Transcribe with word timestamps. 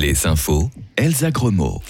Les 0.00 0.28
infos, 0.28 0.70
Elsa 0.96 1.32
Gremaud. 1.32 1.80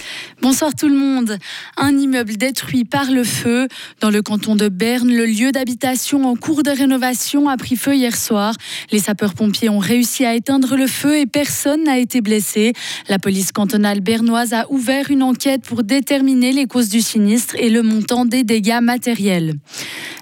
Bonsoir 0.41 0.75
tout 0.75 0.89
le 0.89 0.97
monde. 0.97 1.37
Un 1.77 1.95
immeuble 1.99 2.39
détruit 2.39 2.87
par 2.87 3.11
le 3.11 3.23
feu. 3.23 3.69
Dans 4.01 4.09
le 4.09 4.23
canton 4.23 4.57
de 4.57 4.69
Berne, 4.69 5.11
le 5.11 5.27
lieu 5.27 5.53
d'habitation 5.53 6.25
en 6.25 6.35
cours 6.35 6.63
de 6.63 6.71
rénovation 6.71 7.51
a 7.51 7.59
pris 7.59 7.77
feu 7.77 7.97
hier 7.97 8.17
soir. 8.17 8.55
Les 8.93 9.01
sapeurs-pompiers 9.01 9.69
ont 9.69 9.79
réussi 9.79 10.25
à 10.25 10.35
éteindre 10.35 10.75
le 10.75 10.87
feu 10.87 11.19
et 11.19 11.27
personne 11.27 11.85
n'a 11.85 11.99
été 11.99 12.23
blessé. 12.23 12.73
La 13.11 13.19
police 13.19 13.53
cantonale 13.53 14.01
bernoise 14.01 14.55
a 14.55 14.65
ouvert 14.71 15.11
une 15.11 15.23
enquête 15.23 15.61
pour 15.63 15.83
déterminer 15.83 16.53
les 16.53 16.65
causes 16.65 16.89
du 16.89 17.03
sinistre 17.03 17.57
et 17.59 17.69
le 17.69 17.83
montant 17.83 18.25
des 18.25 18.43
dégâts 18.43 18.81
matériels. 18.81 19.57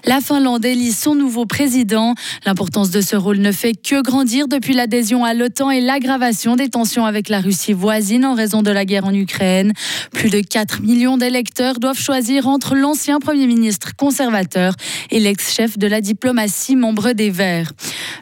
La 0.05 0.21
Finlande 0.21 0.65
élit 0.65 0.91
son 0.91 1.15
nouveau 1.15 1.45
président. 1.45 2.13
L'importance 2.45 2.91
de 2.91 3.01
ce 3.01 3.15
rôle 3.15 3.37
ne 3.37 3.51
fait 3.51 3.73
que 3.73 4.01
grandir 4.01 4.47
depuis 4.47 4.73
l'adhésion 4.73 5.23
à 5.25 5.33
l'OTAN 5.33 5.71
et 5.71 5.81
l'aggravation 5.81 6.55
des 6.55 6.69
tensions 6.69 7.05
avec 7.05 7.29
la 7.29 7.41
Russie 7.41 7.73
voisine 7.73 8.25
en 8.25 8.33
raison 8.33 8.61
de 8.61 8.71
la 8.71 8.85
guerre 8.85 9.05
en 9.05 9.13
Ukraine. 9.13 9.73
Plus 10.11 10.29
de 10.29 10.39
4 10.39 10.81
millions 10.81 11.17
d'électeurs 11.17 11.79
doivent 11.79 11.99
choisir 11.99 12.47
entre 12.47 12.75
l'ancien 12.75 13.19
Premier 13.19 13.47
ministre 13.47 13.95
conservateur 13.95 14.73
et 15.11 15.19
l'ex-chef 15.19 15.77
de 15.77 15.87
la 15.87 16.01
diplomatie, 16.01 16.75
membre 16.75 17.13
des 17.13 17.29
Verts. 17.29 17.73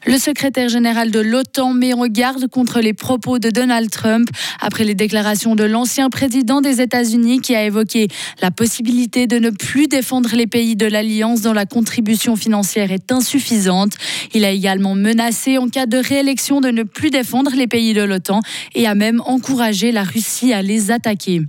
Le 0.08 0.20
secrétaire 0.20 0.70
général 0.70 1.10
de 1.10 1.20
l'OTAN 1.20 1.74
met 1.74 1.94
en 1.94 2.06
garde 2.06 2.48
contre 2.48 2.80
les 2.80 2.94
propos 2.94 3.40
de 3.40 3.50
Donald 3.50 3.90
Trump 3.90 4.30
après 4.62 4.84
les 4.84 4.94
déclarations 4.94 5.56
de 5.56 5.64
l'ancien 5.64 6.12
président 6.12 6.62
des 6.62 6.80
États-Unis 6.80 7.42
qui 7.42 7.56
a 7.56 7.64
évoqué 7.64 8.08
la 8.40 8.52
possibilité 8.52 9.26
de 9.26 9.40
ne 9.40 9.50
plus 9.50 9.88
défendre 9.88 10.36
les 10.36 10.46
pays 10.46 10.76
de 10.76 10.86
l'Alliance 10.86 11.42
dont 11.42 11.54
la 11.54 11.66
contribution 11.66 12.36
financière 12.36 12.92
est 12.92 13.12
insuffisante. 13.12 13.94
Il 14.36 14.46
a 14.46 14.52
également 14.52 14.94
menacé 14.94 15.58
en 15.58 15.70
cas 15.70 15.88
de 15.88 15.98
réélection 15.98 16.62
de 16.62 16.70
ne 16.70 16.84
plus 16.84 17.10
défendre 17.10 17.52
les 17.56 17.66
pays 17.66 17.96
de 17.96 18.04
l'OTAN 18.04 18.42
et 18.76 18.86
a 18.86 18.94
même 18.94 19.22
encouragé 19.26 19.92
la 19.92 20.04
Russie 20.04 20.54
à 20.54 20.62
les 20.62 20.92
attaquer. 20.92 21.42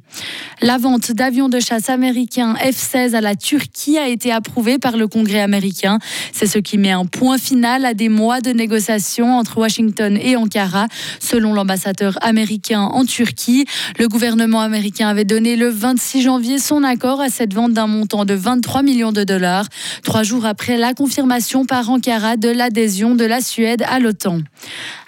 La 0.62 0.79
vente 0.79 1.12
d'avions 1.12 1.51
de 1.51 1.61
chasse 1.61 1.91
américains 1.91 2.55
F-16 2.55 3.15
à 3.15 3.21
la 3.21 3.34
Turquie 3.34 3.99
a 3.99 4.09
été 4.09 4.33
approuvée 4.33 4.79
par 4.79 4.97
le 4.97 5.09
Congrès 5.09 5.41
américain. 5.41 5.99
C'est 6.33 6.47
ce 6.47 6.59
qui 6.59 6.79
met 6.79 6.93
un 6.93 7.05
point 7.05 7.37
final 7.37 7.84
à 7.84 7.93
des 7.93 8.09
mois 8.09 8.41
de 8.41 8.46
négociations 8.53 9.37
entre 9.39 9.59
Washington 9.59 10.19
et 10.21 10.37
Ankara. 10.37 10.89
Selon 11.21 11.53
l'ambassadeur 11.53 12.19
américain 12.23 12.81
en 12.81 13.05
Turquie, 13.05 13.67
le 13.99 14.09
gouvernement 14.09 14.61
américain 14.61 15.09
avait 15.09 15.25
donné 15.25 15.57
le 15.57 15.69
26 15.69 16.23
janvier 16.23 16.59
son 16.59 16.83
accord 16.83 17.21
à 17.21 17.29
cette 17.29 17.55
vente 17.55 17.73
d'un 17.73 17.87
montant 17.87 18.25
de 18.25 18.35
23 18.35 18.83
millions 18.83 19.13
de 19.13 19.25
dollars, 19.25 19.67
trois 20.03 20.23
jours 20.23 20.47
après 20.47 20.77
la 20.77 20.95
confirmation 20.95 21.67
par 21.67 21.91
Ankara 21.91 22.37
de 22.37 22.49
l'adhésion 22.49 23.15
de 23.15 23.25
la 23.25 23.41
Suède 23.41 23.83
à 23.89 23.99
l'OTAN. 23.99 24.41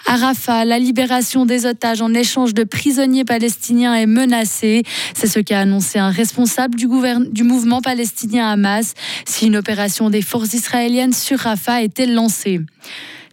À 0.05 0.15
Rafah, 0.15 0.65
la 0.65 0.79
libération 0.79 1.45
des 1.45 1.65
otages 1.65 2.01
en 2.01 2.13
échange 2.13 2.53
de 2.53 2.63
prisonniers 2.63 3.25
palestiniens 3.25 3.93
est 3.93 4.07
menacée. 4.07 4.83
C'est 5.13 5.27
ce 5.27 5.39
qu'a 5.39 5.59
annoncé 5.59 5.99
un 5.99 6.09
responsable 6.09 6.75
du, 6.75 6.87
du 7.31 7.43
mouvement 7.43 7.81
palestinien 7.81 8.49
Hamas 8.49 8.93
si 9.25 9.47
une 9.47 9.57
opération 9.57 10.09
des 10.09 10.21
forces 10.21 10.53
israéliennes 10.53 11.13
sur 11.13 11.39
Rafah 11.39 11.83
était 11.83 12.07
lancée. 12.07 12.61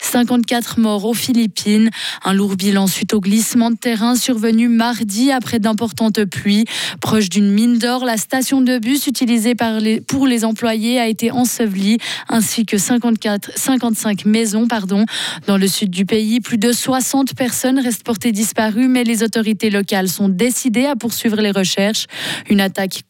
54 0.06 0.78
morts 0.78 1.04
aux 1.04 1.14
Philippines. 1.14 1.90
Un 2.24 2.32
lourd 2.32 2.56
bilan 2.56 2.86
suite 2.86 3.12
au 3.12 3.20
glissement 3.20 3.70
de 3.70 3.76
terrain 3.76 4.14
survenu 4.14 4.68
mardi 4.68 5.32
après 5.32 5.58
d'importantes 5.58 6.24
pluies. 6.24 6.64
Proche 7.00 7.28
d'une 7.28 7.50
mine 7.50 7.78
d'or, 7.78 8.04
la 8.04 8.16
station 8.16 8.60
de 8.60 8.78
bus 8.78 9.08
utilisée 9.08 9.56
par 9.56 9.80
les, 9.80 10.00
pour 10.00 10.26
les 10.28 10.44
employés 10.44 11.00
a 11.00 11.08
été 11.08 11.32
ensevelie, 11.32 11.98
ainsi 12.28 12.64
que 12.64 12.78
54, 12.78 13.50
55 13.56 14.24
maisons. 14.26 14.68
Pardon. 14.68 15.04
Dans 15.48 15.56
le 15.56 15.66
sud 15.66 15.90
du 15.90 16.06
pays, 16.06 16.40
plus 16.40 16.58
de 16.58 16.72
60 16.72 17.34
personnes 17.34 17.80
restent 17.80 18.04
portées 18.04 18.32
disparues, 18.32 18.88
mais 18.88 19.02
les 19.02 19.24
autorités 19.24 19.70
locales 19.70 20.08
sont 20.08 20.28
décidées 20.28 20.86
à 20.86 20.94
poursuivre 20.94 21.40
les 21.40 21.50
recherches. 21.50 22.06
Une 22.48 22.60
attaque, 22.60 23.02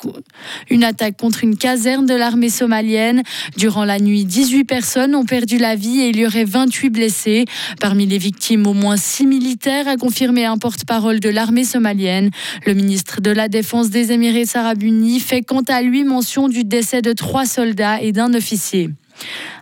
une 0.71 0.83
attaque 0.83 1.19
contre 1.19 1.45
une 1.45 1.57
caserne 1.59 2.07
de 2.07 2.15
l'armée 2.15 2.51
somalienne. 2.51 3.23
Durant 3.59 3.85
la 3.85 3.99
nuit, 3.99 4.25
18 4.25 4.65
personnes 4.65 5.15
ont 5.15 5.27
perdu 5.27 5.59
la 5.59 5.77
vie 5.77 6.01
et 6.01 6.09
il 6.09 6.17
y 6.17 6.27
aurait 6.27 6.45
28 6.45 6.86
blessés. 6.91 7.45
Parmi 7.81 8.07
les 8.07 8.19
victimes, 8.19 8.67
au 8.67 8.73
moins 8.73 8.97
six 8.97 9.27
militaires, 9.27 9.89
a 9.89 9.97
confirmé 9.97 10.45
un 10.45 10.59
porte-parole 10.59 11.21
de 11.21 11.29
l'armée 11.29 11.65
somalienne. 11.65 12.31
Le 12.67 12.75
ministre 12.75 13.21
de 13.21 13.31
la 13.31 13.49
Défense 13.49 13.91
des 13.91 14.13
Émirats 14.13 14.59
arabes 14.59 14.83
unis 14.83 15.21
fait 15.21 15.43
quant 15.43 15.63
à 15.69 15.83
lui 15.83 16.05
mention 16.05 16.49
du 16.49 16.65
décès 16.65 17.03
de 17.03 17.13
trois 17.13 17.47
soldats 17.47 18.01
et 18.01 18.13
d'un 18.13 18.35
officier. 18.35 18.91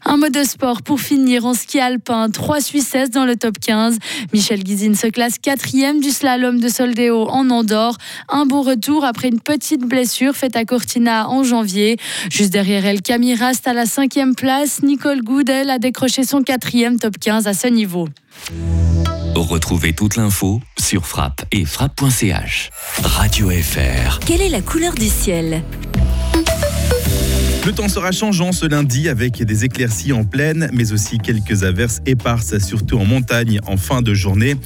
Un 0.04 0.16
mot 0.16 0.28
de 0.28 0.44
sport 0.44 0.82
pour 0.82 1.00
finir 1.00 1.46
en 1.46 1.54
ski 1.54 1.80
alpin. 1.80 2.28
Trois 2.30 2.60
Suissesses 2.60 3.10
dans 3.10 3.24
le 3.24 3.36
top 3.36 3.58
15. 3.58 3.98
Michel 4.32 4.62
Guizine 4.62 4.94
se 4.94 5.06
classe 5.06 5.38
quatrième 5.38 6.00
du 6.00 6.10
slalom 6.10 6.60
de 6.60 6.68
Soldeo 6.68 7.28
en 7.28 7.50
Andorre. 7.50 7.96
Un 8.28 8.46
beau 8.46 8.62
retour 8.62 9.04
après 9.04 9.28
une 9.28 9.40
petite 9.40 9.82
blessure 9.82 10.34
faite 10.34 10.56
à 10.56 10.64
Cortina 10.64 11.28
en 11.28 11.42
janvier. 11.42 11.96
Juste 12.30 12.52
derrière 12.52 12.84
elle, 12.84 13.02
Camille 13.02 13.34
Rast 13.34 13.66
à 13.66 13.72
la 13.72 13.86
cinquième 13.86 14.34
place. 14.34 14.82
Nicole 14.82 15.22
Goudel 15.22 15.70
a 15.70 15.78
décroché 15.78 16.24
son 16.24 16.42
quatrième 16.42 16.98
top 16.98 17.18
15 17.18 17.46
à 17.46 17.54
ce 17.54 17.68
niveau. 17.68 18.08
Retrouvez 19.34 19.92
toute 19.94 20.16
l'info 20.16 20.60
sur 20.78 21.06
frappe 21.06 21.44
et 21.50 21.64
frappe.ch. 21.64 22.70
Radio 23.02 23.50
FR. 23.50 24.20
Quelle 24.20 24.42
est 24.42 24.48
la 24.48 24.60
couleur 24.60 24.94
du 24.94 25.08
ciel? 25.08 25.62
Le 27.66 27.72
temps 27.72 27.88
sera 27.88 28.12
changeant 28.12 28.52
ce 28.52 28.66
lundi 28.66 29.08
avec 29.08 29.42
des 29.42 29.64
éclaircies 29.64 30.12
en 30.12 30.24
pleine, 30.24 30.68
mais 30.74 30.92
aussi 30.92 31.16
quelques 31.18 31.62
averses 31.62 32.00
éparses, 32.04 32.58
surtout 32.58 32.98
en 32.98 33.06
montagne 33.06 33.58
en 33.66 33.78
fin 33.78 34.02
de 34.02 34.12
journée. 34.12 34.56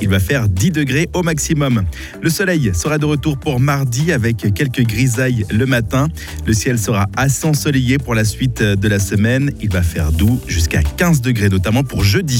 Il 0.00 0.08
va 0.08 0.18
faire 0.18 0.48
10 0.48 0.72
degrés 0.72 1.08
au 1.14 1.22
maximum. 1.22 1.84
Le 2.20 2.30
soleil 2.30 2.72
sera 2.74 2.98
de 2.98 3.04
retour 3.04 3.38
pour 3.38 3.60
mardi 3.60 4.10
avec 4.10 4.52
quelques 4.54 4.82
grisailles 4.82 5.44
le 5.50 5.66
matin. 5.66 6.08
Le 6.46 6.52
ciel 6.52 6.80
sera 6.80 7.06
assez 7.16 7.46
ensoleillé 7.46 7.98
pour 7.98 8.16
la 8.16 8.24
suite 8.24 8.60
de 8.60 8.88
la 8.88 8.98
semaine. 8.98 9.52
Il 9.60 9.70
va 9.70 9.82
faire 9.82 10.10
doux 10.10 10.40
jusqu'à 10.48 10.82
15 10.82 11.20
degrés, 11.20 11.50
notamment 11.50 11.84
pour 11.84 12.02
jeudi. 12.02 12.36